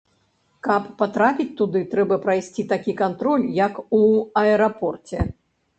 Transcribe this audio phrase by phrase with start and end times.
[0.67, 4.05] Каб патрапіць туды, трэба прайсці такі кантроль, як у
[4.45, 5.17] аэрапорце.